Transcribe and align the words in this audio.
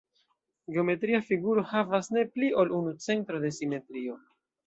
Geometria 0.75 1.19
figuro 1.27 1.65
havas 1.73 2.09
ne 2.17 2.23
pli 2.37 2.49
ol 2.63 2.73
unu 2.79 2.93
centro 3.09 3.45
de 3.47 3.55
simetrio. 3.61 4.19